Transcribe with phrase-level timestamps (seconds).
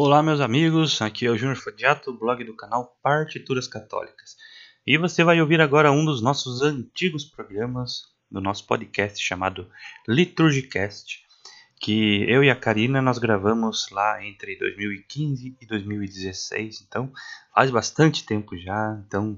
[0.00, 4.36] Olá, meus amigos, aqui é o Júnior Fodiato, blog do canal Partituras Católicas.
[4.86, 9.68] E você vai ouvir agora um dos nossos antigos programas do nosso podcast chamado
[10.06, 11.18] Liturgicast,
[11.80, 17.12] que eu e a Karina nós gravamos lá entre 2015 e 2016, então
[17.52, 19.36] faz bastante tempo já, então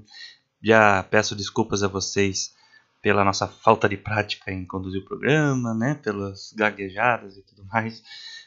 [0.61, 2.53] já peço desculpas a vocês
[3.01, 8.03] pela nossa falta de prática em conduzir o programa, né, pelas gaguejadas e tudo mais,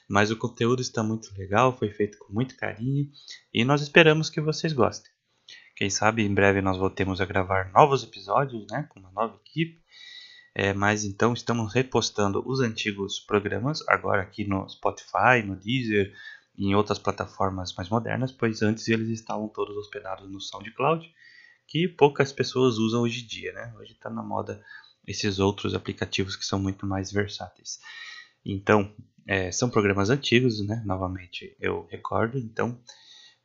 [0.09, 3.11] mas o conteúdo está muito legal, foi feito com muito carinho.
[3.53, 5.11] E nós esperamos que vocês gostem.
[5.77, 9.83] Quem sabe em breve nós voltemos a gravar novos episódios, né, com uma nova equipe.
[10.57, 16.15] É, mas então estamos repostando os antigos programas agora aqui no Spotify, no Deezer,
[16.57, 21.13] em outras plataformas mais modernas, pois antes eles estavam todos hospedados no SoundCloud,
[21.67, 23.75] que poucas pessoas usam hoje em dia, né?
[23.79, 24.63] Hoje está na moda
[25.07, 27.79] esses outros aplicativos que são muito mais versáteis.
[28.45, 28.95] Então,
[29.27, 30.83] é, são programas antigos, né?
[30.85, 32.79] Novamente eu recordo, então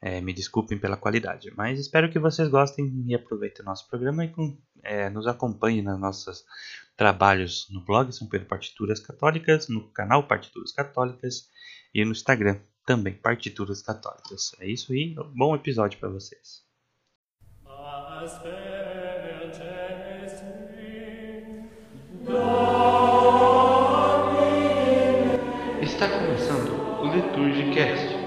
[0.01, 4.25] é, me desculpem pela qualidade, mas espero que vocês gostem e aproveitem o nosso programa
[4.25, 6.45] e com, é, nos acompanhem nos nossos
[6.95, 11.49] trabalhos no blog São Pedro Partituras Católicas, no canal Partituras Católicas
[11.93, 14.51] e no Instagram também Partituras Católicas.
[14.59, 16.68] É isso aí, bom episódio para vocês.
[25.81, 28.18] Está começando o Liturgicast.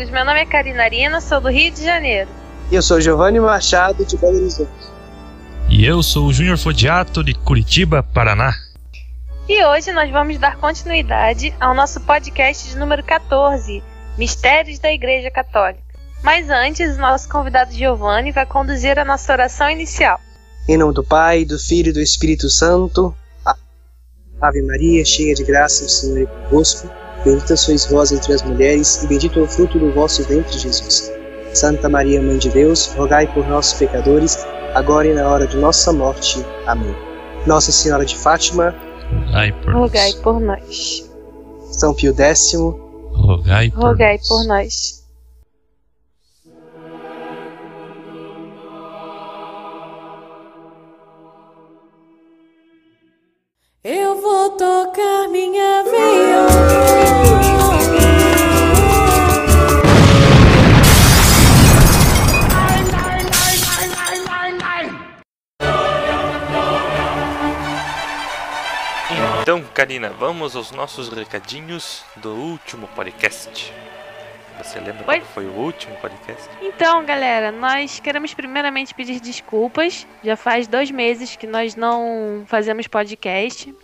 [0.00, 0.10] Amigos.
[0.10, 2.30] Meu nome é Karina Arina, sou do Rio de Janeiro.
[2.70, 4.70] E eu sou Giovanni Machado, de Belo Horizonte.
[5.68, 8.54] E eu sou o Júnior Fodiato, de Curitiba, Paraná.
[9.48, 13.82] E hoje nós vamos dar continuidade ao nosso podcast de número 14,
[14.16, 15.82] Mistérios da Igreja Católica.
[16.22, 20.20] Mas antes, o nosso convidado Giovanni vai conduzir a nossa oração inicial.
[20.68, 23.14] Em nome do Pai, do Filho e do Espírito Santo.
[24.40, 26.88] Ave Maria, cheia de graça, o Senhor é convosco.
[27.24, 31.12] Bendita sois vós entre as mulheres, e bendito é o fruto do vosso ventre, Jesus.
[31.52, 34.38] Santa Maria, Mãe de Deus, rogai por nós, pecadores,
[34.74, 36.44] agora e na hora de nossa morte.
[36.66, 36.94] Amém.
[37.46, 38.74] Nossa Senhora de Fátima,
[39.26, 40.20] Rogai por Rogai nós.
[40.22, 41.10] por nós.
[41.72, 42.52] São Pio X,
[43.12, 44.28] Rogai por Rogai nós.
[44.28, 45.00] por nós.
[53.82, 57.09] Eu vou tocar minha viola.
[69.40, 73.72] Então, Karina, vamos aos nossos recadinhos do último podcast.
[74.58, 75.20] Você lembra Oi?
[75.20, 76.46] qual foi o último podcast?
[76.60, 80.06] Então, galera, nós queremos primeiramente pedir desculpas.
[80.22, 83.74] Já faz dois meses que nós não fazemos podcast.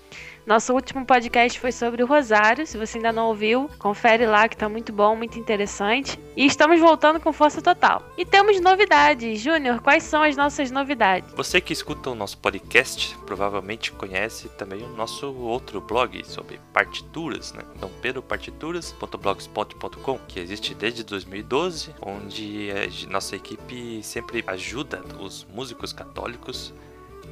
[0.46, 2.64] Nosso último podcast foi sobre o Rosário.
[2.68, 6.20] Se você ainda não ouviu, confere lá que tá muito bom, muito interessante.
[6.36, 8.00] E estamos voltando com força total.
[8.16, 9.40] E temos novidades.
[9.40, 11.32] Júnior, quais são as nossas novidades?
[11.34, 17.52] Você que escuta o nosso podcast provavelmente conhece também o nosso outro blog sobre partituras,
[17.52, 17.64] né?
[17.80, 25.92] Dom Pedro Partituras.blogspot.com, que existe desde 2012, onde a nossa equipe sempre ajuda os músicos
[25.92, 26.72] católicos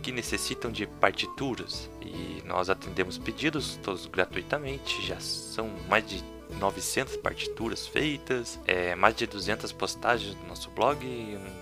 [0.05, 5.01] que necessitam de partituras e nós atendemos pedidos todos gratuitamente.
[5.01, 6.23] Já são mais de
[6.61, 11.03] 900 partituras feitas, é, mais de 200 postagens no nosso blog,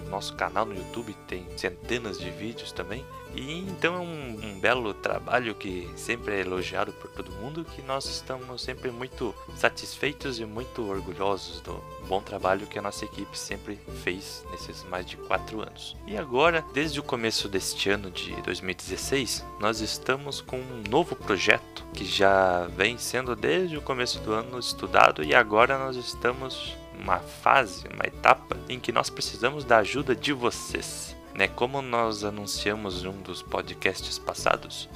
[0.02, 3.04] no nosso canal no YouTube tem centenas de vídeos também.
[3.34, 7.82] E então é um, um belo trabalho que sempre é elogiado por todo mundo, que
[7.82, 13.38] nós estamos sempre muito satisfeitos e muito orgulhosos do bom trabalho que a nossa equipe
[13.38, 15.96] sempre fez nesses mais de quatro anos.
[16.06, 21.84] E agora, desde o começo deste ano de 2016, nós estamos com um novo projeto
[21.92, 27.18] que já vem sendo desde o começo do ano estudado e agora nós estamos numa
[27.18, 31.11] fase, uma etapa em que nós precisamos da ajuda de vocês.
[31.34, 31.48] Né?
[31.48, 34.88] Como nós anunciamos em um dos podcasts passados,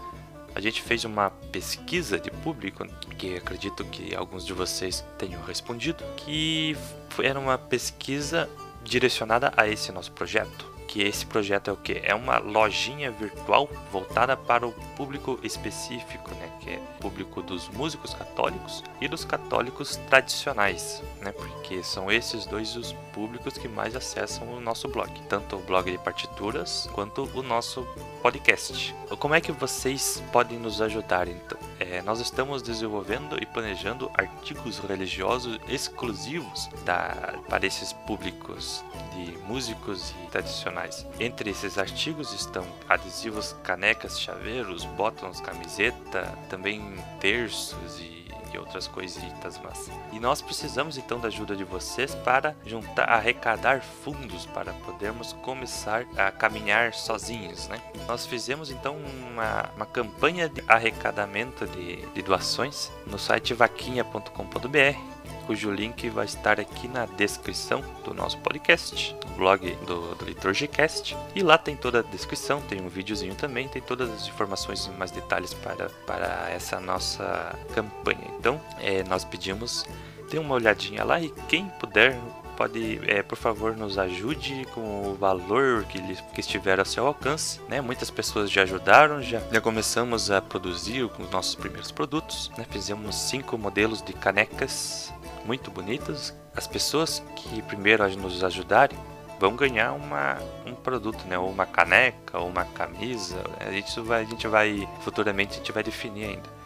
[0.55, 2.87] a gente fez uma pesquisa de público
[3.19, 6.77] que acredito que alguns de vocês tenham respondido, que
[7.23, 8.49] era uma pesquisa
[8.83, 10.76] direcionada a esse nosso projeto.
[10.87, 12.01] Que esse projeto é o que?
[12.03, 16.51] É uma lojinha virtual voltada para o público específico, né?
[16.61, 21.33] Que é o público dos músicos católicos e dos católicos tradicionais, né?
[21.33, 25.11] Porque são esses dois os públicos que mais acessam o nosso blog.
[25.29, 27.87] Tanto o blog de partituras quanto o nosso
[28.23, 28.95] podcast.
[29.19, 31.66] Como é que vocês podem nos ajudar então?
[31.79, 38.83] É, nós estamos desenvolvendo e planejando artigos religiosos exclusivos da, para esses públicos
[39.15, 41.07] de músicos e tradicionais.
[41.21, 49.61] Entre esses artigos estão adesivos, canecas, chaveiros, botões, camiseta, também terços e e outras coisitas
[49.63, 55.33] mas E nós precisamos então da ajuda de vocês para juntar, arrecadar fundos para podermos
[55.35, 57.81] começar a caminhar sozinhos, né?
[58.07, 65.17] Nós fizemos então uma, uma campanha de arrecadamento de, de doações no site vaquinha.com.br
[65.47, 71.17] cujo link vai estar aqui na descrição do nosso podcast, no blog do, do Liturgicast.
[71.35, 74.91] E lá tem toda a descrição, tem um videozinho também, tem todas as informações e
[74.91, 78.31] mais detalhes para, para essa nossa campanha.
[78.39, 79.87] Então, é, nós pedimos,
[80.31, 82.19] dê uma olhadinha lá e quem puder
[82.57, 87.61] pode, é, por favor, nos ajude com o valor que, que estiver ao seu alcance.
[87.69, 87.81] Né?
[87.81, 92.51] Muitas pessoas já ajudaram, já, já começamos a produzir os nossos primeiros produtos.
[92.57, 92.67] Né?
[92.71, 95.13] Fizemos cinco modelos de canecas
[95.47, 96.35] muito bonitas.
[96.55, 98.99] As pessoas que primeiro nos ajudarem
[99.39, 101.39] vão ganhar uma, um produto, né?
[101.39, 103.43] Ou uma caneca, ou uma camisa.
[103.73, 106.57] Isso vai, a gente vai futuramente a gente vai definir ainda.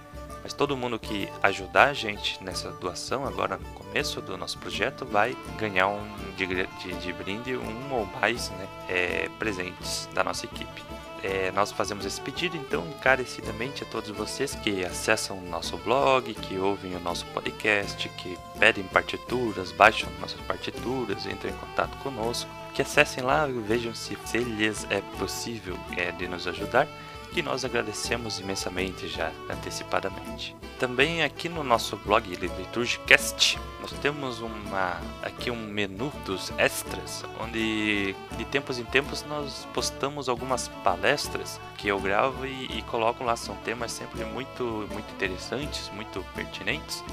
[0.42, 5.04] Mas todo mundo que ajudar a gente nessa doação, agora no começo do nosso projeto,
[5.04, 6.00] vai ganhar um
[6.36, 10.82] de, de, de brinde um ou mais né, é, presentes da nossa equipe
[11.22, 16.32] é, nós fazemos esse pedido, então, encarecidamente a todos vocês que acessam o nosso blog,
[16.34, 22.50] que ouvem o nosso podcast, que pedem partituras, baixam nossas partituras, entram em contato conosco,
[22.74, 26.88] que acessem lá e vejam se, se lhes é possível é, de nos ajudar
[27.32, 30.56] que nós agradecemos imensamente já antecipadamente.
[30.78, 38.14] Também aqui no nosso blog Liturgicast, nós temos uma aqui um menu dos extras, onde
[38.36, 43.36] de tempos em tempos nós postamos algumas palestras que eu gravo e, e coloco lá,
[43.36, 47.04] são temas sempre muito muito interessantes, muito pertinentes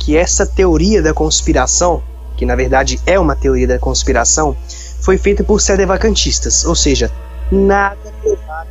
[0.01, 2.03] que essa teoria da conspiração,
[2.37, 4.57] que na verdade é uma teoria da conspiração,
[5.01, 7.09] foi feita por sedevacantistas, ou seja,
[7.53, 8.69] nada provado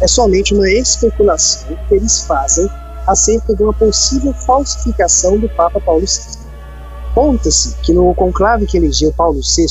[0.00, 2.68] é somente uma especulação que eles fazem
[3.06, 6.38] acerca de uma possível falsificação do Papa Paulo VI.
[7.14, 9.66] Conta-se que no conclave que elegeu Paulo VI,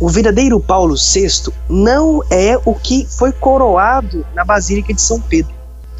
[0.00, 5.52] o verdadeiro Paulo VI não é o que foi coroado na Basílica de São Pedro.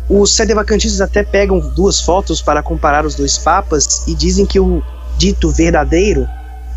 [0.08, 4.82] Os sedevacantistas até pegam duas fotos para comparar os dois papas e dizem que o
[5.16, 6.26] dito verdadeiro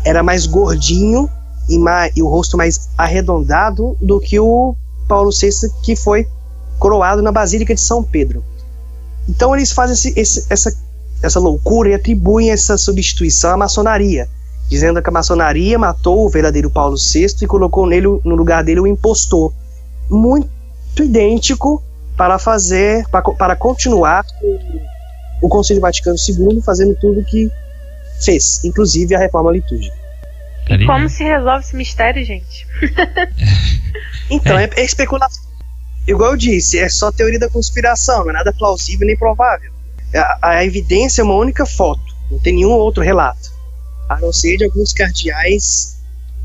[0.04, 1.28] era mais gordinho
[1.68, 4.76] e, mais, e o rosto mais arredondado do que o
[5.08, 5.50] Paulo VI
[5.82, 6.28] que foi
[6.78, 8.44] coroado na Basílica de São Pedro.
[9.28, 10.76] Então eles fazem esse, esse, essa,
[11.22, 14.28] essa loucura e atribuem essa substituição à maçonaria,
[14.68, 18.80] dizendo que a maçonaria matou o verdadeiro Paulo VI e colocou nele, no lugar dele
[18.80, 19.52] o impostor.
[20.08, 20.48] Muito
[21.02, 21.82] idêntico
[22.16, 27.50] para fazer, para, para continuar o, o Concílio Vaticano II fazendo tudo que
[28.20, 29.96] fez, inclusive a reforma litúrgica.
[30.84, 32.66] Como se resolve esse mistério, gente?
[34.28, 35.45] então, é, é especulação
[36.06, 39.70] igual eu disse, é só teoria da conspiração, não é nada plausível nem provável.
[40.14, 43.54] A, a evidência é uma única foto, não tem nenhum outro relato.
[44.08, 45.96] A não ser de alguns cardeais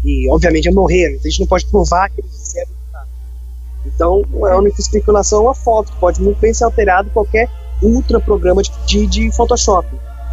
[0.04, 1.14] e, obviamente, já morreram.
[1.14, 3.08] Então a gente não pode provar que eles fizeram nada.
[3.86, 7.48] Então, a única especulação é uma foto, que pode muito bem ser alterado qualquer
[7.82, 9.88] ultra programa de, de, de Photoshop.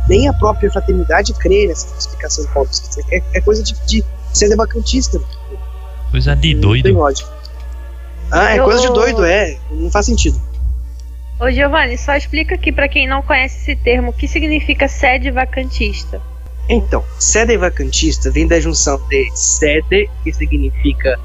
[0.08, 2.82] Nem a própria fraternidade crê nessa explicação de fotos.
[3.10, 5.20] É, é coisa de, de ser vacantista.
[6.10, 6.84] Coisa de Não doido.
[6.84, 7.37] tem lógica.
[8.30, 9.58] Ah, é Eu- coisa de doido, é.
[9.70, 10.40] Não faz sentido.
[11.40, 15.30] Ô Giovanni, só explica aqui pra quem não conhece esse termo, o que significa sede
[15.30, 16.20] vacantista.
[16.68, 21.18] Então, sede vacantista vem da junção de sede, que significa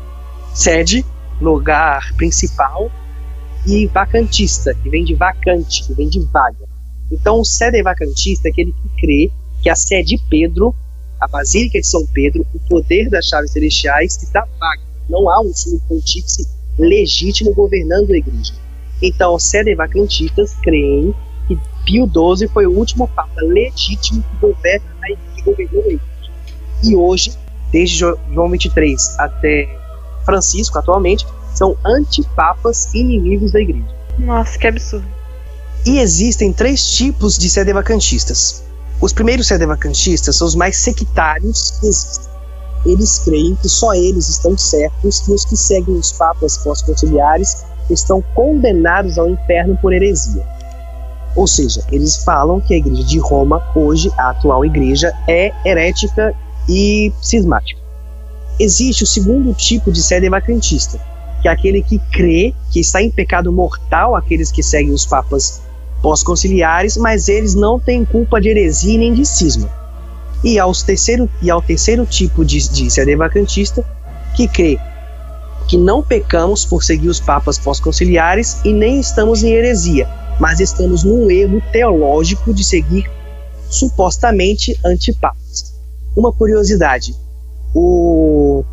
[0.53, 1.03] sede,
[1.41, 2.91] lugar principal,
[3.65, 6.65] e vacantista, que vem de vacante, que vem de vaga.
[7.12, 9.31] Então, o sede vacantista é aquele que crê
[9.62, 10.75] que a sede de Pedro,
[11.19, 14.81] a Basílica de São Pedro, o poder das chaves celestiais está vaga.
[15.10, 18.53] Não há um sumo pontífice legítimo governando a igreja.
[19.01, 21.13] Então, os sede vacantistas creem
[21.48, 22.06] que Pio
[22.38, 26.03] XII foi o último papa legítimo que governa a igreja, que governou a igreja.
[26.84, 27.34] E hoje,
[27.72, 29.68] desde Jo- João 23 até
[30.25, 33.86] Francisco, atualmente, são antipapas inimigos da igreja.
[34.20, 35.06] Nossa, que absurdo.
[35.86, 38.63] E existem três tipos de sedevacantistas.
[39.01, 42.33] Os primeiros sedevacantistas são os mais sectários que existem.
[42.86, 48.22] Eles creem que só eles estão certos e os que seguem os papas pós-conciliares estão
[48.34, 50.46] condenados ao inferno por heresia.
[51.36, 56.34] Ou seja, eles falam que a igreja de Roma, hoje, a atual igreja, é herética
[56.70, 57.82] e cismática.
[58.60, 61.00] Existe o segundo tipo de sedevacantista,
[61.42, 65.62] que é aquele que crê que está em pecado mortal aqueles que seguem os papas
[66.02, 69.70] pós-conciliares, mas eles não têm culpa de heresia nem de cisma.
[70.43, 73.83] E, aos terceiro, e ao terceiro tipo de, de sedevacantista,
[74.35, 74.77] que crê
[75.67, 80.07] que não pecamos por seguir os papas pós-conciliares e nem estamos em heresia,
[80.39, 83.09] mas estamos num erro teológico de seguir
[83.69, 85.73] supostamente antipapas.
[86.15, 87.15] Uma curiosidade:
[87.73, 88.63] o,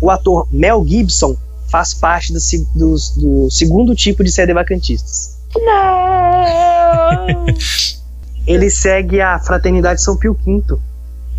[0.00, 1.36] o ator Mel Gibson
[1.68, 2.38] faz parte do,
[2.74, 5.36] dos- do segundo tipo de sedevacantistas.
[5.56, 7.16] Não!
[8.46, 10.76] Ele segue a Fraternidade São Pio V.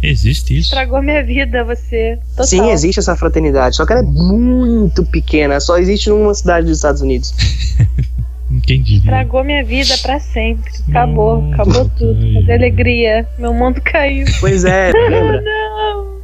[0.03, 0.69] Existe isso.
[0.69, 2.19] Estragou minha vida, você.
[2.31, 2.45] Total.
[2.45, 6.77] Sim, existe essa fraternidade, só que ela é muito pequena, só existe numa cidade dos
[6.77, 7.33] Estados Unidos.
[8.63, 8.99] Quem diria?
[8.99, 10.71] Estragou minha vida pra sempre.
[10.89, 12.19] Acabou, Nossa, acabou tudo.
[12.21, 12.51] ai.
[12.51, 13.27] A alegria?
[13.39, 14.25] Meu mundo caiu.
[14.39, 15.41] Pois é, lembra?
[15.41, 16.17] Não!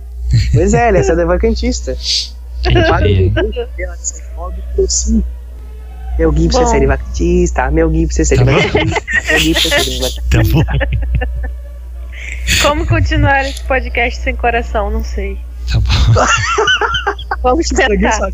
[0.53, 1.97] Pois é, ele é sedevacantista.
[2.61, 2.73] Quem
[6.19, 9.79] Ela disse, "Logo por si." Meu é sedevacantista, meu Gibson é sedevacantista, meu Gibson é
[9.79, 10.21] sedevacantista.
[10.29, 10.63] Tá bom.
[12.61, 14.89] Como continuar esse podcast sem coração?
[14.89, 15.37] Não sei.
[15.71, 16.25] Tá bom.
[17.41, 18.29] Vamos tentar.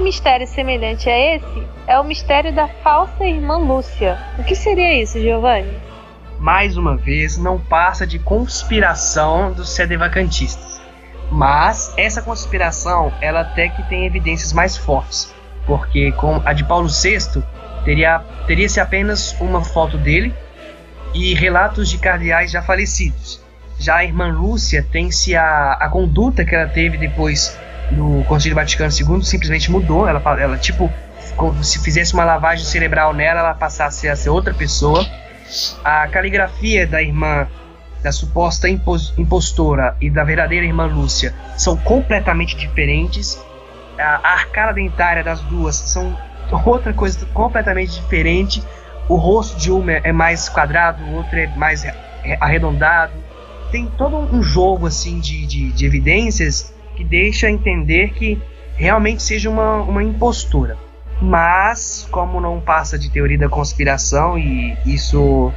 [0.00, 4.18] Outro mistério semelhante a esse é o mistério da falsa irmã Lúcia.
[4.38, 5.78] O que seria isso, Giovanni?
[6.38, 10.80] mais uma vez, não passa de conspiração dos sedevacantistas.
[11.30, 15.34] Mas essa conspiração, ela até que tem evidências mais fortes,
[15.66, 17.42] porque com a de Paulo VI
[17.84, 20.34] teria teria-se apenas uma foto dele
[21.12, 23.44] e relatos de cardeais já falecidos.
[23.78, 27.54] Já a irmã Lúcia tem-se a, a conduta que ela teve depois
[27.90, 30.08] do Concílio Vaticano II simplesmente mudou.
[30.08, 30.92] Ela, ela tipo,
[31.62, 35.04] se fizesse uma lavagem cerebral nela, ela passasse a ser outra pessoa
[35.84, 37.48] a caligrafia da irmã,
[38.02, 43.42] da suposta impos- impostora e da verdadeira irmã Lúcia são completamente diferentes.
[43.98, 46.16] A, arcada dentária das duas são
[46.64, 48.62] outra coisa completamente diferente.
[49.08, 51.84] O rosto de uma é mais quadrado, o outro é mais
[52.40, 53.12] arredondado.
[53.72, 58.38] Tem todo um jogo assim de, de, de evidências que deixa entender que
[58.76, 60.76] realmente seja uma, uma impostura.
[61.20, 65.50] Mas, como não passa de teoria da conspiração e isso,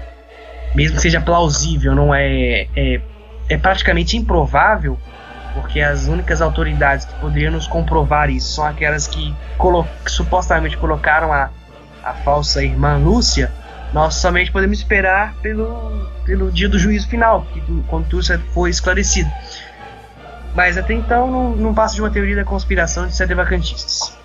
[0.74, 3.02] mesmo que seja plausível, não é, é,
[3.50, 4.98] é praticamente improvável,
[5.54, 10.78] porque as únicas autoridades que poderiam nos comprovar isso são aquelas que, colo que supostamente
[10.78, 11.50] colocaram a,
[12.04, 13.52] a falsa irmã Lúcia,
[13.94, 18.24] nós somente podemos esperar pelo, pelo dia do juízo final, que, quando tudo
[18.54, 19.30] for esclarecido.
[20.56, 24.16] Mas até então não, não passa de uma teoria da conspiração de sete vacantistas.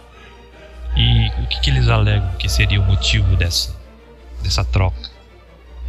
[0.97, 3.75] E o que, que eles alegam que seria o motivo dessa,
[4.43, 5.11] dessa troca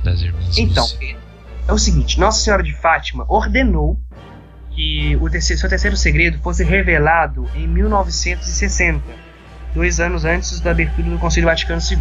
[0.03, 0.58] das irmãs?
[0.58, 1.17] Então, Lúcia?
[1.67, 3.98] é o seguinte: Nossa Senhora de Fátima ordenou
[4.72, 9.03] que o terceiro, seu terceiro segredo fosse revelado em 1960,
[9.74, 12.00] dois anos antes da abertura do Concílio Vaticano II.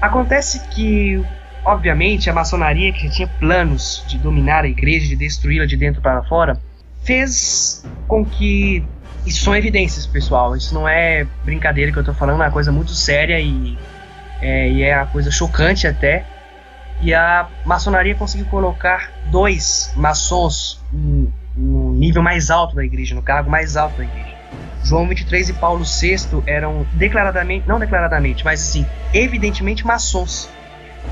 [0.00, 1.22] Acontece que,
[1.64, 6.00] obviamente, a maçonaria, que já tinha planos de dominar a igreja, de destruí-la de dentro
[6.00, 6.58] para fora,
[7.06, 8.84] fez com que.
[9.24, 10.54] Isso são evidências, pessoal.
[10.54, 13.76] Isso não é brincadeira que eu estou falando, é uma coisa muito séria e
[14.40, 16.24] é, e é uma coisa chocante até.
[17.00, 23.22] E a maçonaria conseguiu colocar dois maçons no, no nível mais alto da igreja, no
[23.22, 24.36] cargo mais alto da igreja.
[24.82, 30.48] João 23 e Paulo VI eram declaradamente, não declaradamente, mas assim, evidentemente maçons.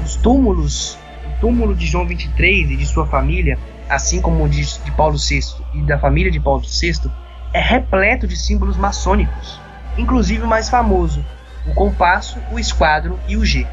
[0.04, 0.96] Os túmulos,
[1.26, 5.16] o túmulo de João 23 e de sua família, assim como o de, de Paulo
[5.16, 5.40] VI
[5.74, 7.10] e da família de Paulo VI,
[7.52, 9.60] é repleto de símbolos maçônicos.
[9.96, 11.24] Inclusive o mais famoso,
[11.66, 13.66] o compasso, o esquadro e o G.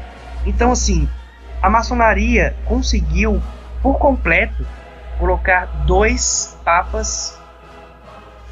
[0.46, 1.08] Então, assim,
[1.60, 3.42] a maçonaria conseguiu,
[3.82, 4.66] por completo,
[5.18, 7.38] colocar dois papas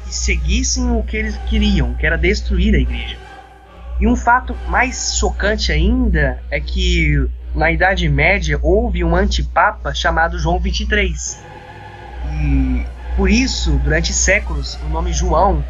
[0.05, 3.17] que seguissem o que eles queriam, que era destruir a igreja.
[3.99, 10.39] E um fato mais chocante ainda é que na Idade Média houve um antipapa chamado
[10.39, 11.50] João 23.
[12.39, 12.85] E
[13.15, 15.63] por isso, durante séculos, o nome João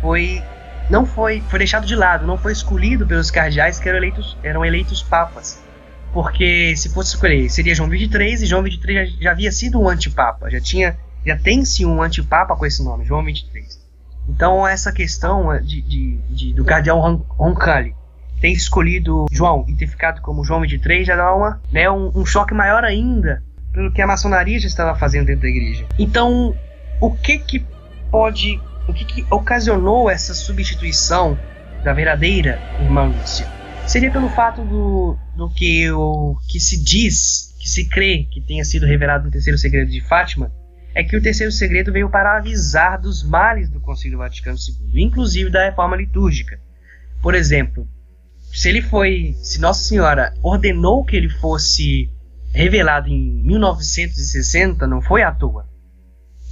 [0.00, 0.42] foi
[0.88, 4.64] não foi, foi deixado de lado, não foi escolhido pelos cardeais que eram eleitos, eram
[4.64, 5.60] eleitos papas.
[6.12, 9.88] Porque se fosse escolher, seria João 23 e João 23 já, já havia sido um
[9.88, 13.84] antipapa, já tinha, já tem-se um antipapa com esse nome, João 23.
[14.28, 17.94] Então essa questão de, de, de do cardeal Roncalli
[18.40, 22.24] ter escolhido João e ter ficado como João 23 já dá uma, né, um, um
[22.24, 23.42] choque maior ainda
[23.76, 25.86] pelo que a maçonaria já estava fazendo dentro da igreja.
[25.98, 26.56] Então,
[26.98, 27.66] o que que
[28.10, 31.38] pode o que, que ocasionou essa substituição
[31.84, 33.46] da verdadeira irmã Lúcia?
[33.86, 38.64] Seria pelo fato do, do que o que se diz, que se crê que tenha
[38.64, 40.50] sido revelado no terceiro segredo de Fátima,
[40.94, 45.50] é que o terceiro segredo veio para avisar dos males do Concílio Vaticano II, inclusive
[45.50, 46.58] da reforma litúrgica.
[47.20, 47.86] Por exemplo,
[48.52, 52.08] se ele foi, se Nossa Senhora ordenou que ele fosse
[52.56, 55.68] revelado em 1960, não foi à toa.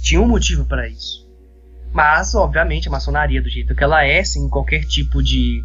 [0.03, 1.25] Tinha um motivo para isso.
[1.91, 5.63] Mas, obviamente, a maçonaria, do jeito que ela é, sem qualquer tipo de,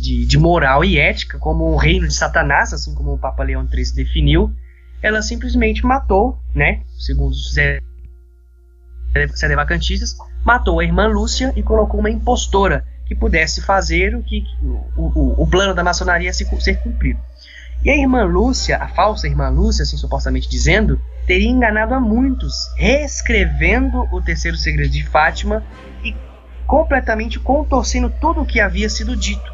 [0.00, 3.66] de, de moral e ética, como o reino de Satanás, assim como o Papa Leão
[3.68, 4.52] XIII definiu,
[5.02, 7.52] ela simplesmente matou, né, segundo os
[9.34, 15.02] sedevacantistas, matou a irmã Lúcia e colocou uma impostora que pudesse fazer o que o,
[15.02, 17.18] o, o plano da maçonaria se, ser cumprido.
[17.82, 22.70] E a irmã Lúcia, a falsa irmã Lúcia, assim supostamente dizendo, teria enganado a muitos,
[22.76, 25.64] reescrevendo o terceiro segredo de Fátima
[26.04, 26.14] e
[26.66, 29.50] completamente contorcendo tudo o que havia sido dito.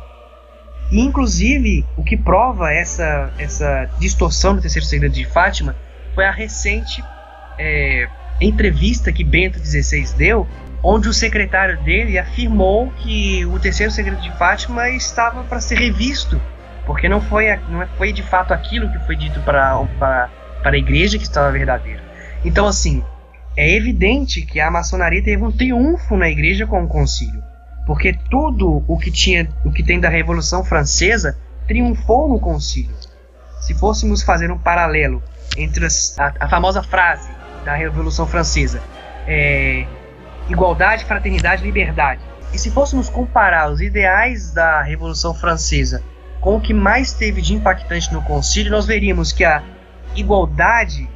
[0.91, 5.77] E inclusive o que prova essa, essa distorção do terceiro segredo de Fátima
[6.15, 7.05] foi a recente
[7.59, 8.09] é,
[8.41, 10.49] entrevista que Bento XVI deu,
[10.83, 16.41] onde o secretário dele afirmou que o terceiro segredo de Fátima estava para ser revisto,
[16.87, 20.31] porque não foi, não foi de fato aquilo que foi dito para
[20.63, 22.03] para a igreja que estava verdadeira.
[22.45, 23.05] Então, assim,
[23.57, 27.43] é evidente que a maçonaria teve um triunfo na igreja com o concílio,
[27.87, 32.95] porque tudo o que tinha, o que tem da Revolução Francesa triunfou no concílio.
[33.61, 35.23] Se fôssemos fazer um paralelo
[35.57, 37.31] entre as, a, a, famosa frase
[37.65, 38.83] da Revolução Francesa,
[39.27, 39.87] é,
[40.49, 42.21] igualdade, fraternidade, liberdade,
[42.53, 46.03] e se fôssemos comparar os ideais da Revolução Francesa
[46.47, 49.65] com o que mais teve de impactante no concílio, nós veríamos que a
[50.15, 51.11] igualdade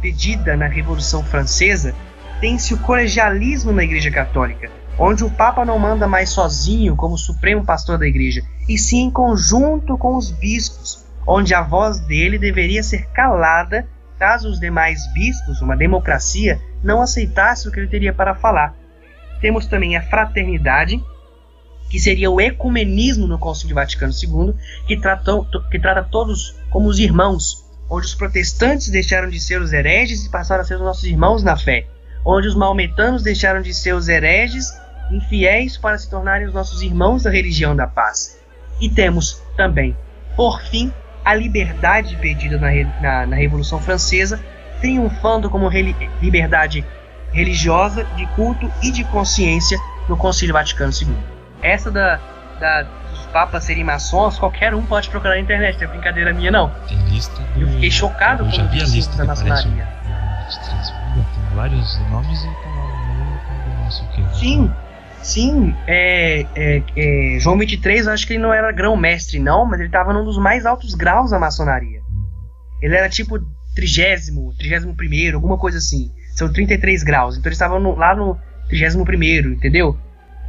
[0.00, 1.94] pedida na Revolução Francesa,
[2.40, 7.64] tem-se o colegialismo na Igreja Católica, onde o Papa não manda mais sozinho como supremo
[7.64, 12.82] pastor da Igreja, e sim em conjunto com os bispos, onde a voz dele deveria
[12.82, 13.86] ser calada
[14.18, 18.74] caso os demais bispos, uma democracia, não aceitassem o que ele teria para falar.
[19.40, 21.00] Temos também a fraternidade,
[21.88, 24.54] que seria o ecumenismo no Concílio Vaticano II,
[24.86, 29.72] que, tratou, que trata todos como os irmãos, onde os protestantes deixaram de ser os
[29.72, 31.86] hereges e passaram a ser os nossos irmãos na fé,
[32.24, 34.72] onde os maometanos deixaram de ser os hereges
[35.10, 38.38] infiéis para se tornarem os nossos irmãos da religião da paz.
[38.80, 39.96] E temos também,
[40.34, 40.92] por fim,
[41.24, 42.70] a liberdade pedida na,
[43.00, 44.40] na, na Revolução Francesa,
[44.80, 45.68] triunfando como
[46.20, 46.84] liberdade
[47.32, 51.35] religiosa, de culto e de consciência no Concílio Vaticano II.
[51.66, 52.20] Essa da,
[52.60, 52.86] da
[53.32, 56.70] papas serem maçons, qualquer um pode procurar na internet, não é brincadeira minha não.
[56.88, 57.60] Tem lista do...
[57.60, 59.86] Eu fiquei chocado eu já vi a lista da maçonaria.
[59.86, 62.46] Tem vários nomes e
[63.82, 64.36] não sei o que.
[64.38, 64.72] Sim,
[65.22, 65.74] sim.
[65.86, 69.88] É, é, é, João 23, eu acho que ele não era grão-mestre, não, mas ele
[69.88, 72.00] estava num dos mais altos graus da maçonaria.
[72.80, 73.38] Ele era tipo
[73.74, 76.10] trigésimo, trigésimo primeiro, alguma coisa assim.
[76.34, 77.36] São 33 graus.
[77.36, 79.98] Então eles estavam no- lá no trigésimo primeiro, entendeu?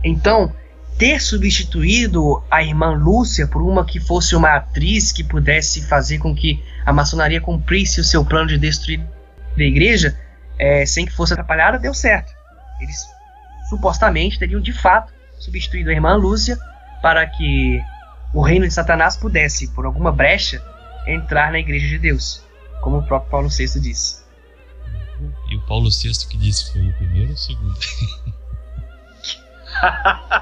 [0.03, 0.53] Então,
[0.97, 6.36] ter substituído a irmã Lúcia por uma que fosse uma atriz que pudesse fazer com
[6.36, 8.99] que a maçonaria cumprisse o seu plano de destruir
[9.55, 10.19] a igreja,
[10.57, 12.33] é, sem que fosse atrapalhada, deu certo.
[12.79, 13.05] Eles
[13.69, 16.57] supostamente teriam de fato substituído a irmã Lúcia
[17.01, 17.79] para que
[18.33, 20.63] o reino de Satanás pudesse, por alguma brecha,
[21.05, 22.43] entrar na igreja de Deus,
[22.81, 24.25] como o próprio Paulo VI disse.
[25.49, 27.79] E o Paulo VI que disse foi o primeiro ou o segundo?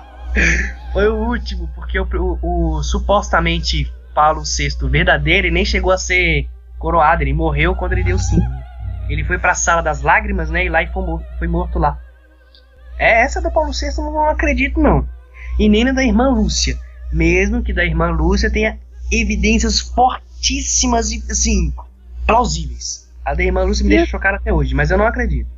[0.93, 5.97] Foi o último, porque o, o- o supostamente Paulo VI verdadeiro ele nem chegou a
[5.97, 6.47] ser
[6.79, 8.39] coroado, ele morreu quando ele deu sim.
[9.09, 10.65] Ele foi para a sala das lágrimas, né?
[10.65, 11.99] E lá e foi morto, foi morto lá.
[12.97, 15.07] É essa do Paulo VI eu não acredito não.
[15.59, 16.77] E nem na da irmã Lúcia.
[17.11, 18.77] Mesmo que da irmã Lúcia tenha
[19.11, 21.73] evidências fortíssimas e assim
[22.25, 23.09] plausíveis.
[23.23, 25.49] A da irmã Lúcia me deixa chocado até hoje, mas eu não acredito.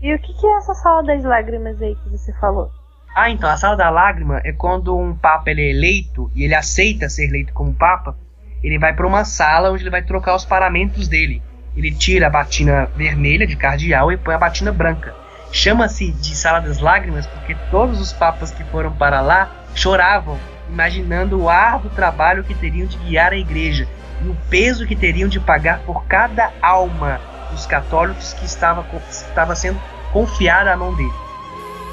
[0.00, 2.70] E o que, que é essa sala das lágrimas aí que você falou?
[3.14, 6.54] Ah, então, a sala da lágrima é quando um papa ele é eleito e ele
[6.54, 8.16] aceita ser eleito como papa,
[8.62, 11.42] ele vai para uma sala onde ele vai trocar os paramentos dele.
[11.76, 15.14] Ele tira a batina vermelha de cardeal e põe a batina branca.
[15.52, 20.38] Chama-se de sala das lágrimas porque todos os papas que foram para lá choravam,
[20.70, 23.86] imaginando o árduo trabalho que teriam de guiar a igreja
[24.22, 27.20] e o peso que teriam de pagar por cada alma
[27.50, 29.78] dos católicos que estava, estava sendo
[30.12, 31.21] confiada à mão dele.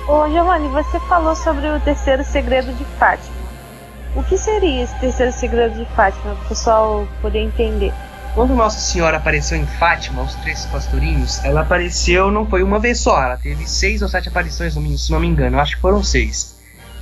[0.10, 3.36] Ô, Giovanni, você falou sobre o terceiro segredo de Fátima.
[4.16, 7.94] O que seria esse terceiro segredo de Fátima, para o pessoal poder entender?
[8.34, 13.00] Quando Nossa Senhora apareceu em Fátima, os três pastorinhos, ela apareceu não foi uma vez
[13.00, 16.04] só, ela teve seis ou sete aparições, se não me engano, eu acho que foram
[16.04, 16.58] seis.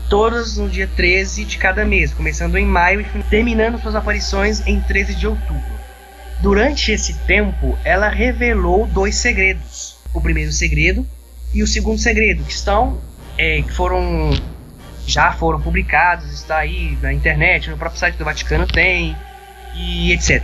[0.09, 4.81] Todas no dia 13 de cada mês, começando em maio e terminando suas aparições em
[4.81, 5.77] 13 de outubro.
[6.41, 9.95] Durante esse tempo, ela revelou dois segredos.
[10.13, 11.07] O primeiro segredo
[11.53, 12.99] e o segundo segredo, que estão,
[13.37, 14.31] é, que foram,
[15.05, 19.15] já foram publicados, está aí na internet, no próprio site do Vaticano tem,
[19.75, 20.43] e etc.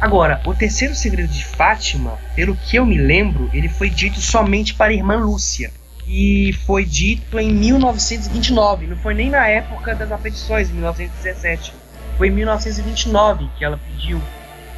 [0.00, 4.72] Agora, o terceiro segredo de Fátima, pelo que eu me lembro, ele foi dito somente
[4.74, 5.70] para a irmã Lúcia.
[6.06, 11.74] E foi dito em 1929, não foi nem na época das apetições, em 1917.
[12.16, 14.20] Foi em 1929 que ela pediu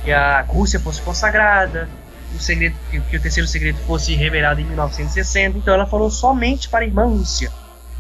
[0.05, 1.89] que a Rússia fosse consagrada,
[2.35, 5.59] o segredo, que, o terceiro segredo fosse revelado em 1960.
[5.59, 7.51] Então ela falou somente para a irmã Lúcia,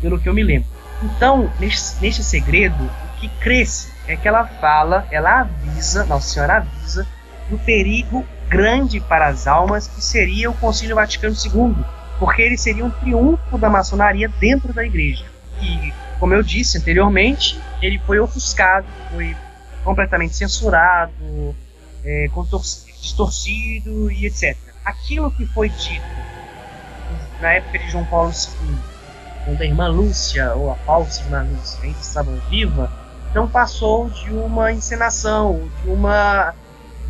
[0.00, 0.68] pelo que eu me lembro.
[1.02, 6.56] Então, neste, neste segredo, o que cresce é que ela fala, ela avisa, Nossa Senhora
[6.58, 7.06] avisa,
[7.50, 11.84] do perigo grande para as almas que seria o Concílio Vaticano II,
[12.18, 15.24] porque ele seria um triunfo da maçonaria dentro da igreja.
[15.60, 19.34] E, como eu disse anteriormente, ele foi ofuscado, foi
[19.82, 21.12] completamente censurado,
[22.04, 22.62] é, contor-
[23.02, 24.56] distorcido e etc.
[24.84, 26.06] Aquilo que foi dito
[27.40, 28.76] na época de João Paulo II,
[29.44, 32.90] quando a irmã Lúcia, ou a falsa irmã Lúcia, ainda estava viva,
[33.34, 36.54] não passou de uma encenação, de uma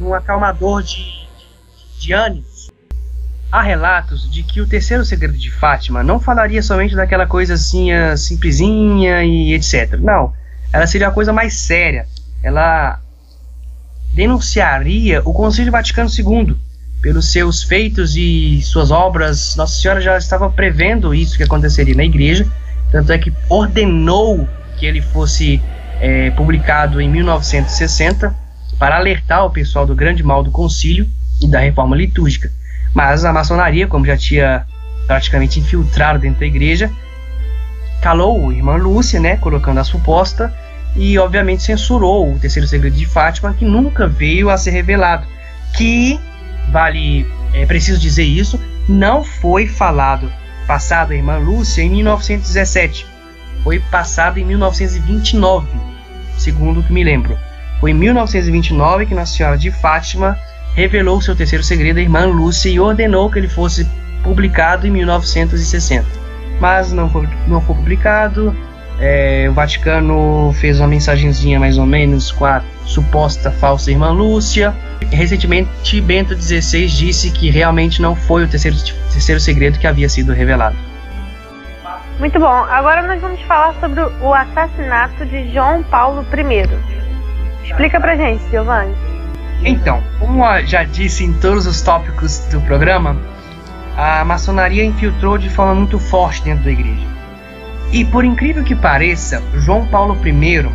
[0.00, 2.70] um acalmador de, de, de ânimos.
[3.50, 7.90] Há relatos de que o terceiro segredo de Fátima não falaria somente daquela coisa assim,
[8.16, 9.98] simplesinha e etc.
[10.00, 10.32] Não,
[10.72, 12.06] ela seria a coisa mais séria.
[12.42, 12.98] Ela
[14.12, 16.56] denunciaria o Concílio Vaticano II
[17.00, 19.56] pelos seus feitos e suas obras.
[19.56, 22.46] Nossa Senhora já estava prevendo isso que aconteceria na igreja,
[22.90, 24.48] tanto é que ordenou
[24.78, 25.60] que ele fosse
[26.00, 28.34] é, publicado em 1960
[28.78, 31.08] para alertar o pessoal do grande mal do concílio
[31.40, 32.50] e da reforma litúrgica.
[32.94, 34.66] Mas a maçonaria, como já tinha
[35.06, 36.90] praticamente infiltrado dentro da igreja,
[38.00, 40.52] calou a irmã Lúcia, né, colocando a suposta,
[40.94, 45.26] e obviamente censurou o terceiro segredo de Fátima, que nunca veio a ser revelado.
[45.74, 46.20] Que,
[46.70, 50.30] vale, é preciso dizer isso, não foi falado,
[50.66, 53.06] passado a irmã Lúcia em 1917.
[53.62, 55.66] Foi passado em 1929,
[56.36, 57.38] segundo o que me lembro.
[57.80, 60.38] Foi em 1929 que Nossa Senhora de Fátima
[60.74, 63.86] revelou seu terceiro segredo à irmã Lúcia e ordenou que ele fosse
[64.22, 66.06] publicado em 1960.
[66.60, 68.56] Mas não foi, não foi publicado.
[69.00, 74.74] É, o Vaticano fez uma mensagenzinha mais ou menos com a suposta falsa irmã Lúcia.
[75.10, 78.76] Recentemente, Bento XVI disse que realmente não foi o terceiro,
[79.12, 80.76] terceiro segredo que havia sido revelado.
[82.18, 86.68] Muito bom, agora nós vamos falar sobre o assassinato de João Paulo I.
[87.64, 88.94] Explica pra gente, Giovanni.
[89.64, 93.16] Então, como já disse em todos os tópicos do programa,
[93.96, 97.11] a maçonaria infiltrou de forma muito forte dentro da igreja.
[97.92, 100.66] E por incrível que pareça, João Paulo I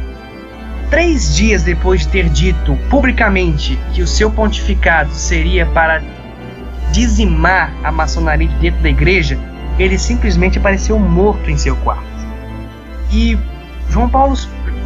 [0.90, 6.02] três dias depois de ter dito publicamente que o seu pontificado seria para
[6.92, 9.38] dizimar a maçonaria de dentro da igreja,
[9.78, 12.06] ele simplesmente apareceu morto em seu quarto.
[13.12, 13.38] E
[13.90, 14.36] João Paulo,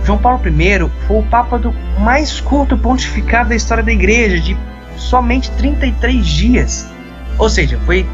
[0.03, 4.57] João Paulo I foi o papa do mais curto pontificado da história da igreja, de
[4.97, 6.91] somente 33 dias.
[7.37, 8.07] Ou seja, foi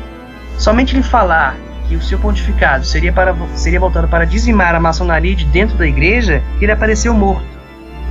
[0.58, 1.56] somente ele falar
[1.88, 5.88] que o seu pontificado seria, para, seria voltado para dizimar a maçonaria de dentro da
[5.88, 7.46] igreja ele apareceu morto.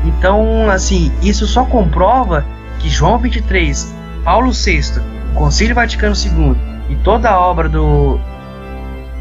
[0.04, 2.44] Então, assim, isso só comprova
[2.78, 5.00] que João 23, Paulo VI,
[5.32, 6.56] o Concílio Vaticano II
[6.88, 8.18] e toda a obra do,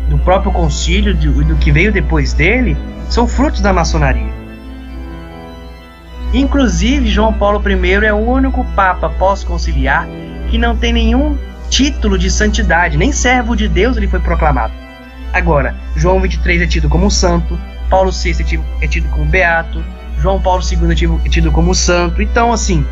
[0.10, 2.78] do próprio concílio, do, do que veio depois dele,
[3.10, 4.34] são frutos da maçonaria.
[6.34, 10.08] Inclusive, João Paulo I é o único papa pós-conciliar
[10.50, 11.38] que não tem nenhum
[11.69, 14.73] título de santidade, nem servo de Deus ele foi proclamado.
[15.34, 19.84] Agora, João 23 é tido como santo, Paulo VI é tido, é tido como beato,
[20.19, 22.21] João Paulo II é tido, é tido como santo.
[22.21, 22.86] Então, assim,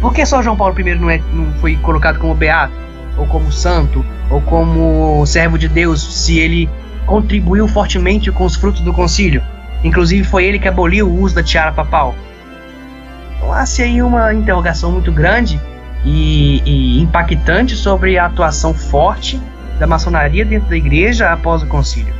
[0.00, 2.72] por que só João Paulo I não, é, não foi colocado como beato,
[3.16, 6.68] ou como santo, ou como servo de Deus, se ele
[7.04, 9.42] contribuiu fortemente com os frutos do concílio?
[9.82, 12.14] Inclusive, foi ele que aboliu o uso da tiara papal.
[13.36, 15.60] Então, há-se aí uma interrogação muito grande
[16.08, 19.40] e, e impactante sobre a atuação forte
[19.78, 22.12] da maçonaria dentro da igreja após o concílio.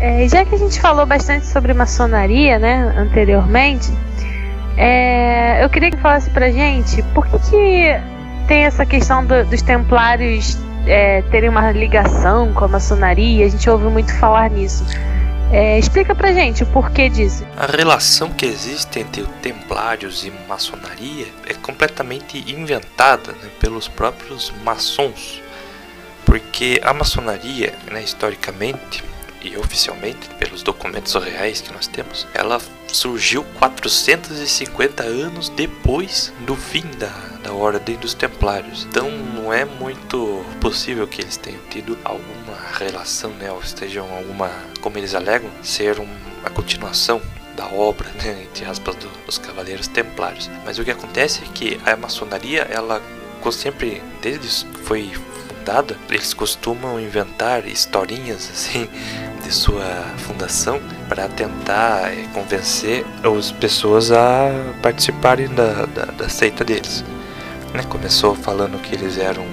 [0.00, 3.92] É, já que a gente falou bastante sobre maçonaria, né, anteriormente,
[4.76, 8.00] é, eu queria que falasse pra gente por que, que
[8.48, 13.68] tem essa questão do, dos templários é, terem uma ligação com a maçonaria, a gente
[13.68, 14.84] ouve muito falar nisso.
[15.52, 17.46] É, explica pra gente o porquê disso.
[17.58, 25.42] A relação que existe entre templários e maçonaria é completamente inventada né, pelos próprios maçons.
[26.24, 29.04] Porque a maçonaria, né, historicamente
[29.44, 36.84] e oficialmente, pelos documentos reais que nós temos, ela surgiu 450 anos depois do fim
[36.98, 38.86] da, da Ordem dos Templários.
[38.88, 44.50] Então não é muito possível que eles tenham tido alguma relação, né, ou estejam alguma,
[44.80, 46.08] como eles alegam, ser um,
[46.44, 47.20] a continuação
[47.56, 50.50] da obra, né, entre aspas, do, dos Cavaleiros Templários.
[50.64, 53.02] Mas o que acontece é que a maçonaria, ela
[53.50, 55.10] sempre, desde foi
[56.10, 58.88] eles costumam inventar historinhas assim
[59.42, 59.84] de sua
[60.18, 67.04] fundação para tentar é, convencer as pessoas a participarem da, da, da seita deles.
[67.74, 67.82] Né?
[67.88, 69.44] Começou falando que eles eram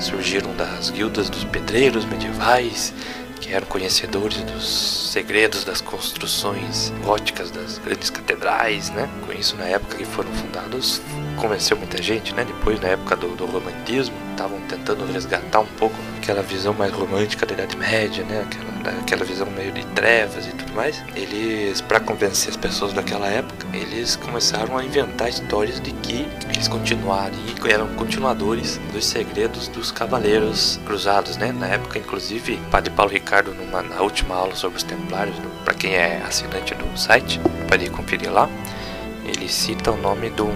[0.00, 2.94] surgiram das guildas dos pedreiros medievais,
[3.38, 9.08] que eram conhecedores dos segredos das construções góticas das grandes catedrais, né?
[9.24, 11.00] Com isso, na época que foram fundados,
[11.36, 12.44] convenceu muita gente, né?
[12.44, 17.46] Depois, na época do, do romantismo, estavam tentando resgatar um pouco aquela visão mais romântica
[17.46, 18.42] da Idade Média, né?
[18.42, 21.02] Aquela, aquela visão meio de trevas e tudo mais.
[21.14, 26.68] Eles, para convencer as pessoas daquela época, eles começaram a inventar histórias de que eles
[26.68, 31.52] continuariam, eram continuadores dos segredos dos cavaleiros cruzados, né?
[31.52, 35.94] Na época, inclusive, Padre Paulo Ricardo, numa, na última aula sobre os Templários, para quem
[35.94, 38.48] é assinante do site, pode conferir lá.
[39.24, 40.54] Ele cita o nome de um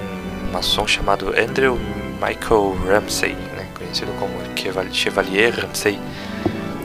[0.53, 1.79] maçom chamado Andrew
[2.21, 4.33] Michael Ramsey, né, conhecido como
[4.92, 5.99] Chevalier Ramsey,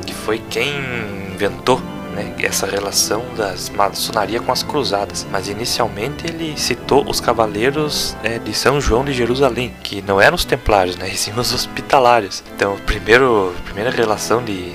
[0.06, 1.80] que foi quem inventou
[2.14, 5.26] né, essa relação das maçonaria com as cruzadas.
[5.32, 10.36] Mas inicialmente ele citou os cavaleiros é, de São João de Jerusalém, que não eram
[10.36, 12.44] os templários, né, e sim os hospitalários.
[12.56, 14.74] Então, a primeira relação de,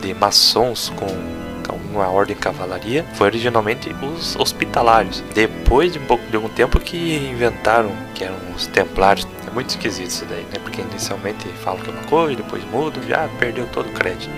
[0.00, 1.44] de maçons com
[1.94, 5.22] uma ordem cavalaria foi originalmente os hospitalários.
[5.32, 9.26] Depois de um pouco de algum tempo que inventaram que eram os templários.
[9.46, 10.58] É muito esquisito isso daí, né?
[10.62, 14.30] Porque inicialmente falam que é uma coisa, depois mudam, já perdeu todo o crédito.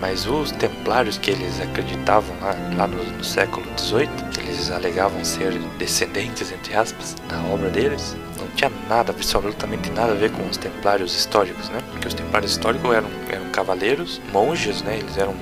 [0.00, 5.24] Mas os templários que eles acreditavam lá, lá no, no século XVIII, que eles alegavam
[5.24, 10.46] ser descendentes, entre aspas, da obra deles, não tinha nada, absolutamente nada a ver com
[10.46, 11.82] os templários históricos, né?
[11.90, 14.98] Porque os templários históricos eram, eram cavaleiros, monges, né?
[14.98, 15.34] Eles eram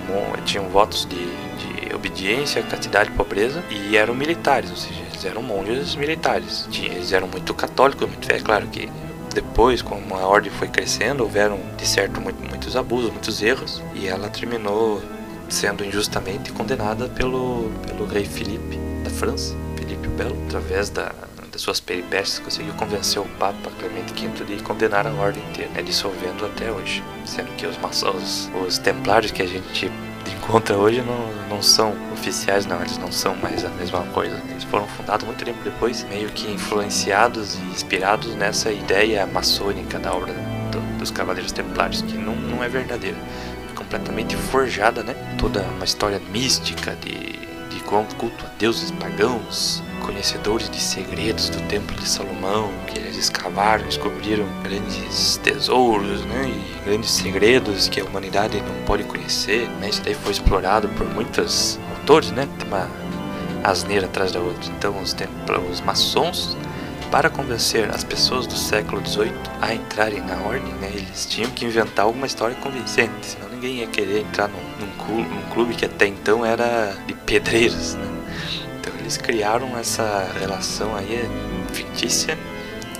[0.44, 5.42] tinham votos de, de obediência, castidade e pobreza e eram militares, ou seja, eles eram
[5.42, 6.68] monges militares.
[6.72, 8.88] Eles eram muito católicos, muito é claro que
[9.35, 14.29] depois, como a ordem foi crescendo, houveram de certo muitos abusos, muitos erros e ela
[14.29, 15.03] terminou
[15.49, 21.12] sendo injustamente condenada pelo, pelo rei Filipe da França, Filipe o Belo, através da
[21.55, 25.83] das suas peripécias, conseguiu convencer o Papa Clemente V de condenar a ordem inteira, né,
[25.83, 27.03] dissolvendo até hoje.
[27.25, 29.88] Sendo que os, os, os templários que a gente
[30.32, 34.40] encontra hoje não, não são oficiais, não, eles não são mais a mesma coisa.
[34.48, 40.14] Eles foram fundados muito tempo depois, meio que influenciados e inspirados nessa ideia maçônica da
[40.14, 40.32] obra
[40.70, 43.16] do, dos Cavaleiros Templários, que não, não é verdadeira.
[43.70, 45.14] É completamente forjada, né?
[45.38, 51.96] Toda uma história mística de, de culto a deuses pagãos, conhecedores de segredos do Templo
[51.96, 56.48] de Salomão, que eles escavaram, descobriram grandes tesouros, né?
[56.48, 59.88] E grandes segredos que a humanidade não pode conhecer, né?
[59.88, 62.48] Isso daí foi explorado por muitos autores, né?
[62.58, 62.88] Tem uma
[63.64, 64.70] asneira atrás da outra.
[64.76, 65.16] Então, os,
[65.70, 66.56] os maçons
[67.10, 71.64] para convencer as pessoas do século XVIII a entrarem na ordem, né, eles tinham que
[71.64, 75.84] inventar alguma história convincente, senão ninguém ia querer entrar num, num, clube, num clube que
[75.84, 77.94] até então era de pedreiros.
[77.94, 78.13] Né?
[79.04, 82.38] Eles criaram essa relação aí é, fictícia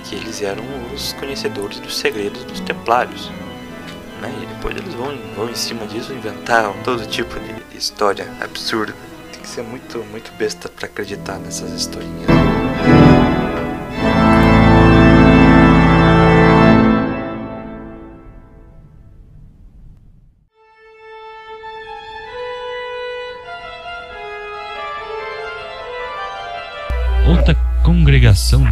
[0.03, 0.63] que eles eram
[0.93, 3.31] os conhecedores dos segredos dos templários.
[4.21, 4.31] Né?
[4.43, 8.93] E depois eles vão, vão em cima disso inventar todo tipo de história absurda.
[9.31, 12.29] Tem que ser muito, muito besta para acreditar nessas historinhas.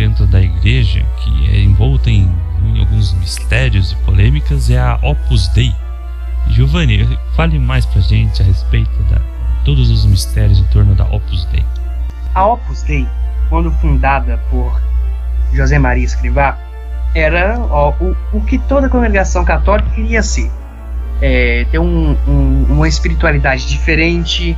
[0.03, 2.29] Dentro da igreja que é envolta em,
[2.61, 5.73] em alguns mistérios e polêmicas é a Opus Dei.
[6.49, 9.15] Giovanni, fale mais pra gente a respeito de
[9.63, 11.63] todos os mistérios em torno da Opus Dei.
[12.35, 13.07] A Opus Dei,
[13.49, 14.81] quando fundada por
[15.53, 16.57] José Maria Escrivá,
[17.15, 20.51] era ó, o, o que toda congregação católica queria ser.
[21.21, 24.57] É, ter um, um, uma espiritualidade diferente,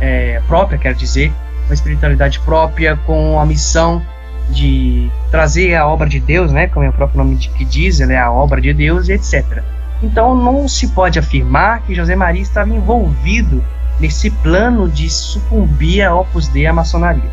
[0.00, 1.30] é, própria, quero dizer,
[1.66, 4.02] uma espiritualidade própria com a missão
[4.50, 8.12] de trazer a obra de Deus, né, como é o próprio nome que diz, ela
[8.12, 9.62] é a obra de Deus, etc.
[10.02, 13.64] Então não se pode afirmar que José Maria estava envolvido
[13.98, 17.30] nesse plano de sucumbir a Opus Dei à maçonaria.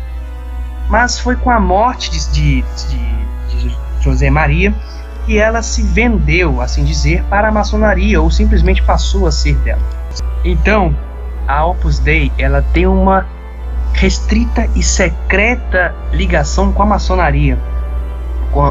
[0.88, 4.74] Mas foi com a morte de, de, de, de José Maria
[5.26, 9.80] que ela se vendeu, assim dizer, para a maçonaria ou simplesmente passou a ser dela.
[10.44, 10.94] Então,
[11.46, 13.26] a Opus Dei ela tem uma
[13.94, 17.58] restrita e secreta ligação com a maçonaria,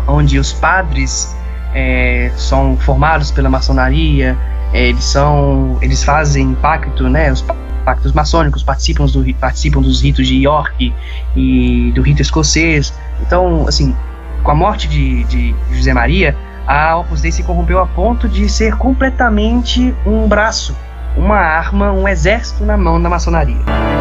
[0.08, 1.36] onde os padres
[1.74, 4.38] é, são formados pela maçonaria,
[4.74, 7.44] é, eles são, eles fazem pacto, né, os
[7.86, 10.94] pactos maçônicos, participam, do, participam dos ritos de York
[11.36, 12.94] e do rito escocês.
[13.22, 13.96] Então, assim,
[14.42, 18.48] com a morte de, de José Maria, a Opus Dei se corrompeu a ponto de
[18.48, 20.76] ser completamente um braço,
[21.18, 23.93] uma arma, um exército na mão da maçonaria.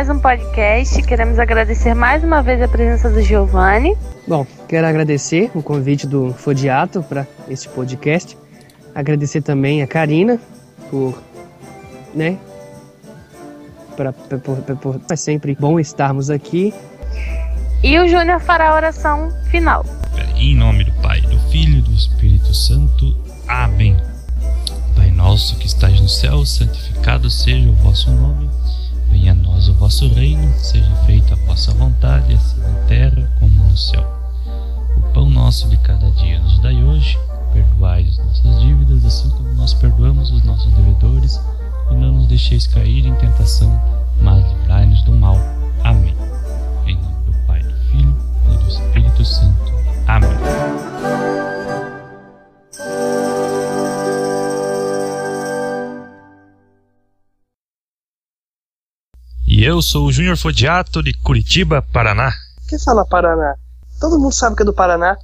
[0.00, 1.02] Mais um podcast.
[1.02, 3.94] Queremos agradecer mais uma vez a presença do Giovanni.
[4.26, 8.34] Bom, quero agradecer o convite do Fodiato para este podcast.
[8.94, 10.40] Agradecer também a Karina
[10.88, 11.22] por,
[12.14, 12.38] né,
[13.94, 16.72] pra, pra, pra, por, é sempre bom estarmos aqui.
[17.82, 19.84] E o Júnior fará a oração final.
[20.34, 23.14] Em nome do Pai, do Filho e do Espírito Santo.
[23.46, 23.98] Amém.
[24.96, 28.48] Pai nosso que estás no céu, santificado seja o vosso nome.
[29.10, 33.64] Venha a nós o vosso reino, seja feita a vossa vontade, assim na terra como
[33.64, 34.04] no céu.
[34.96, 37.18] O pão nosso de cada dia nos dai hoje,
[37.52, 41.40] perdoai as nossas dívidas, assim como nós perdoamos os nossos devedores,
[41.90, 43.80] e não nos deixeis cair em tentação,
[44.20, 45.36] mas livrai-nos do mal.
[45.82, 46.16] Amém.
[46.86, 49.72] Em nome do Pai, do Filho e do Espírito Santo.
[50.06, 51.59] Amém.
[59.60, 62.32] E eu sou o Júnior Fodiato de Curitiba, Paraná.
[62.66, 63.56] Quem fala Paraná?
[64.00, 65.18] Todo mundo sabe que é do Paraná.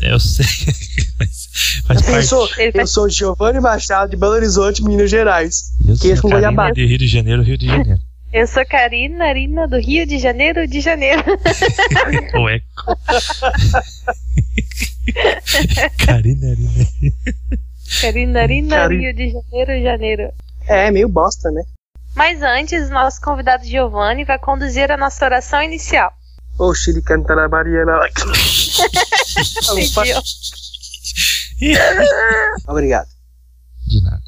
[0.00, 0.46] Eu sei,
[2.14, 5.72] Eu sou, eu sou Giovanni Machado de Belo Horizonte, Minas Gerais.
[5.84, 6.72] Eu sou goiabada.
[6.72, 7.98] de Rio de Janeiro, Rio de Janeiro.
[8.32, 11.24] Eu sou Karina Arina do Rio de Janeiro de Janeiro.
[12.38, 12.96] O eco.
[16.06, 16.86] Karina, Arina.
[18.00, 20.32] Karina Arina Rio de Janeiro Janeiro.
[20.68, 21.64] É, meio bosta, né?
[22.14, 26.12] Mas antes, o nosso convidado Giovanni vai conduzir a nossa oração inicial.
[26.58, 28.00] Ô, Chile cantará Mariana.
[29.74, 30.16] Pediu.
[32.68, 33.08] Obrigado.
[33.86, 34.22] De nada.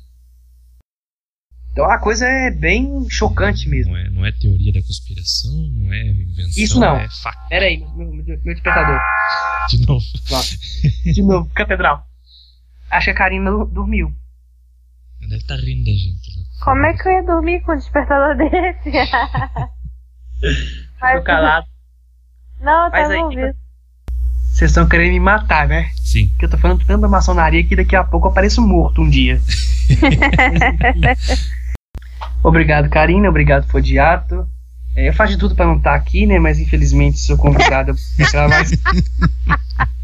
[1.72, 3.92] Então a coisa é bem chocante mesmo.
[3.92, 6.62] Não é, não é teoria da conspiração, não é invenção.
[6.62, 6.96] Isso não.
[6.96, 7.48] É fato.
[7.48, 9.00] Pera aí, meu, meu, meu despertador.
[9.70, 10.04] De novo.
[11.04, 12.06] De novo, catedral.
[12.90, 14.14] Acho que a Karina dormiu.
[15.20, 16.36] Deve estar rindo da gente.
[16.36, 16.44] né?
[16.64, 18.92] Como é que eu ia dormir com um despertador desse?
[20.94, 21.66] Ficou calado.
[22.60, 23.54] Não, eu Faz tava aí, ouvindo.
[24.52, 25.90] Vocês estão querendo me matar, né?
[25.96, 26.28] Sim.
[26.28, 29.10] Porque eu tô falando tanto da maçonaria que daqui a pouco eu apareço morto um
[29.10, 29.40] dia.
[32.44, 33.28] obrigado, Karina.
[33.28, 34.46] Obrigado, Fodiato.
[34.94, 36.38] É, eu faço de tudo pra não estar aqui, né?
[36.38, 38.70] Mas infelizmente sou convidado pra entrar mais.